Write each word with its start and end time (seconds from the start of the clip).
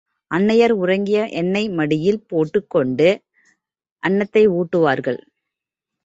அன்னயார், 0.31 0.73
உறங்கிய 0.83 1.17
என்னை 1.31 1.61
மடியில் 1.69 2.17
போட்டுக்கொண்டு 2.27 3.09
அன்னத்தை 4.03 4.43
ஊட்டுவார்கள். 4.59 5.19